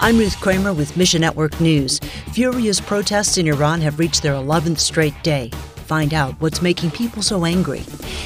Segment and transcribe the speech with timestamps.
[0.00, 1.98] I'm Ruth Kramer with Mission Network News.
[2.32, 5.50] Furious protests in Iran have reached their 11th straight day.
[5.88, 7.82] Find out what's making people so angry.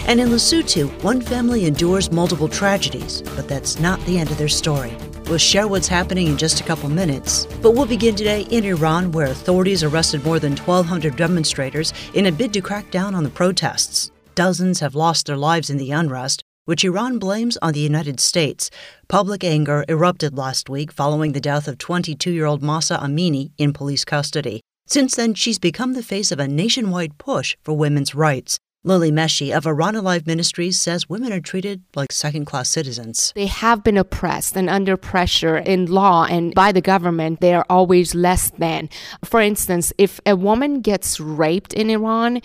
[0.06, 4.48] And in Lesotho, one family endures multiple tragedies, but that's not the end of their
[4.48, 4.95] story.
[5.24, 7.46] We'll share what's happening in just a couple minutes.
[7.62, 12.32] But we'll begin today in Iran, where authorities arrested more than 1,200 demonstrators in a
[12.32, 14.11] bid to crack down on the protests.
[14.34, 18.70] Dozens have lost their lives in the unrest, which Iran blames on the United States.
[19.08, 23.72] Public anger erupted last week following the death of 22 year old Mahsa Amini in
[23.72, 24.61] police custody.
[24.86, 28.58] Since then, she's become the face of a nationwide push for women's rights.
[28.85, 33.33] Lily Meschi of Iran Alive Ministries says women are treated like second class citizens.
[33.36, 37.41] They have been oppressed and under pressure in law and by the government.
[37.41, 38.89] They are always less than.
[39.25, 42.41] For instance, if a woman gets raped in Iran,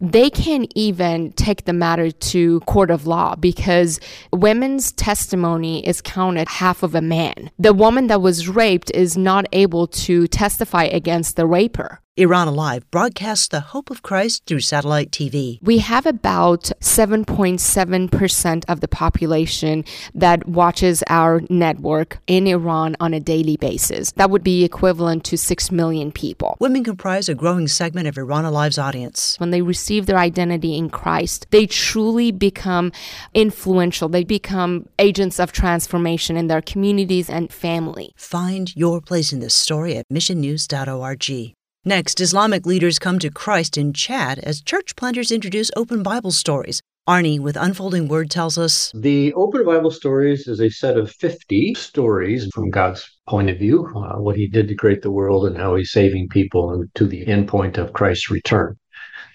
[0.00, 4.00] they can't even take the matter to court of law because
[4.32, 7.52] women's testimony is counted half of a man.
[7.60, 12.00] The woman that was raped is not able to testify against the raper.
[12.18, 15.58] Iran Alive broadcasts the hope of Christ through satellite TV.
[15.60, 23.20] We have about 7.7% of the population that watches our network in Iran on a
[23.20, 24.12] daily basis.
[24.12, 26.56] That would be equivalent to 6 million people.
[26.58, 29.36] Women comprise a growing segment of Iran Alive's audience.
[29.38, 32.92] When they receive their identity in Christ, they truly become
[33.34, 34.08] influential.
[34.08, 38.14] They become agents of transformation in their communities and family.
[38.16, 41.55] Find your place in this story at missionnews.org.
[41.88, 46.82] Next, Islamic leaders come to Christ in Chad as church planters introduce open Bible stories.
[47.08, 51.74] Arnie with Unfolding Word tells us The Open Bible Stories is a set of 50
[51.74, 55.56] stories from God's point of view, uh, what He did to create the world and
[55.56, 58.76] how He's saving people to the end point of Christ's return.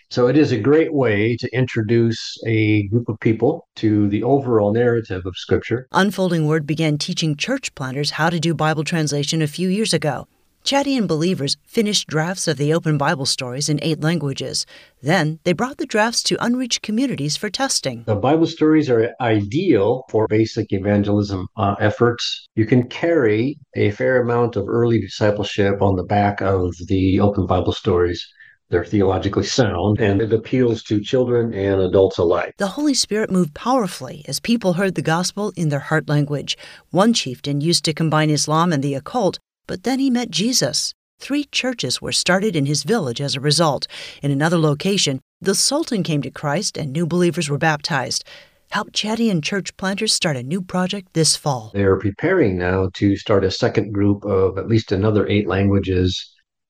[0.09, 4.73] So it is a great way to introduce a group of people to the overall
[4.73, 5.87] narrative of Scripture.
[5.93, 10.27] Unfolding Word began teaching church planters how to do Bible translation a few years ago.
[10.63, 14.65] Chadian believers finished drafts of the open Bible stories in eight languages.
[15.01, 18.03] Then they brought the drafts to unreached communities for testing.
[18.05, 22.47] The Bible stories are ideal for basic evangelism uh, efforts.
[22.55, 27.47] You can carry a fair amount of early discipleship on the back of the open
[27.47, 28.25] Bible stories.
[28.69, 32.53] They're theologically sound and it appeals to children and adults alike.
[32.57, 36.57] The Holy Spirit moved powerfully as people heard the gospel in their heart language.
[36.91, 39.39] One chieftain used to combine Islam and the occult
[39.71, 40.93] but then he met Jesus.
[41.17, 43.87] Three churches were started in his village as a result.
[44.21, 48.25] In another location, the Sultan came to Christ and new believers were baptized.
[48.71, 51.71] Help Chadian church planters start a new project this fall.
[51.73, 56.21] They are preparing now to start a second group of at least another eight languages.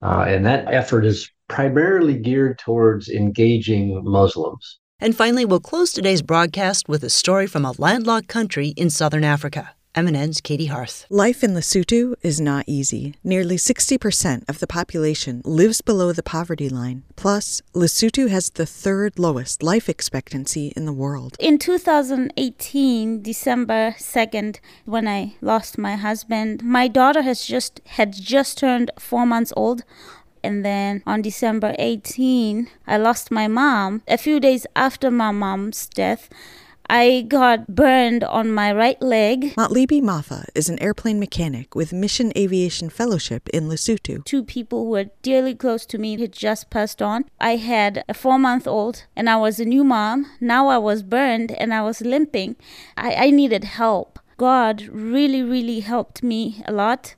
[0.04, 4.78] Uh, and that effort is primarily geared towards engaging Muslims.
[5.00, 9.24] And finally, we'll close today's broadcast with a story from a landlocked country in southern
[9.24, 9.72] Africa.
[9.94, 11.06] MNN's Katey Hearth.
[11.10, 13.16] Life in Lesotho is not easy.
[13.26, 17.04] Nearly 60% of the population lives below the poverty line.
[17.18, 21.36] Plus, Lesotho has the third lowest life expectancy in the world.
[21.40, 28.60] In 2018, December 2nd, when I lost my husband, my daughter has just had just
[28.60, 29.84] turned 4 months old.
[30.44, 34.04] And then on December 18, I lost my mom.
[34.08, 36.30] A few days after my mom's death,
[36.94, 39.56] I got burned on my right leg.
[39.56, 44.26] Matlibi Mafa is an airplane mechanic with Mission Aviation Fellowship in Lesotho.
[44.26, 47.24] Two people who were dearly close to me had just passed on.
[47.40, 50.30] I had a four month old and I was a new mom.
[50.42, 52.58] Now I was burned and I was limping.
[52.98, 54.20] I, I needed help.
[54.36, 57.16] God really, really helped me a lot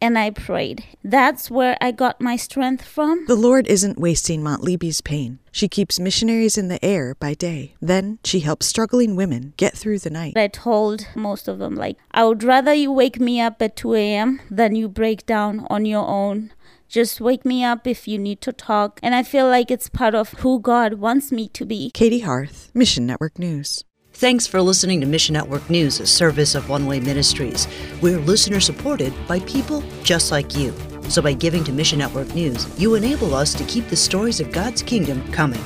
[0.00, 0.84] and I prayed.
[1.04, 3.26] That's where I got my strength from.
[3.26, 5.38] The Lord isn't wasting Matlibi's pain.
[5.52, 7.74] She keeps missionaries in the air by day.
[7.80, 10.36] Then she helps struggling women get through the night.
[10.36, 13.94] I told most of them, like, I would rather you wake me up at 2
[13.94, 14.40] a.m.
[14.50, 16.52] than you break down on your own.
[16.88, 18.98] Just wake me up if you need to talk.
[19.02, 21.92] And I feel like it's part of who God wants me to be.
[21.94, 23.84] Katey Hearth, Mission Network News.
[24.20, 27.66] Thanks for listening to Mission Network News, a service of One Way Ministries.
[28.02, 30.74] We're listener supported by people just like you.
[31.08, 34.52] So by giving to Mission Network News, you enable us to keep the stories of
[34.52, 35.64] God's kingdom coming.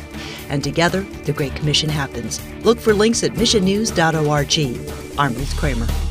[0.51, 2.41] And together, the Great Commission happens.
[2.65, 5.19] Look for links at missionnews.org.
[5.19, 6.04] I'm Ruth Kramer.